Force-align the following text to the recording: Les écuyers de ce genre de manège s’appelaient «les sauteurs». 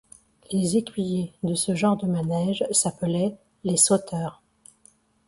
Les 0.51 0.77
écuyers 0.77 1.31
de 1.43 1.53
ce 1.53 1.75
genre 1.75 1.95
de 1.95 2.07
manège 2.07 2.65
s’appelaient 2.71 3.37
«les 3.63 3.77
sauteurs». 3.77 4.41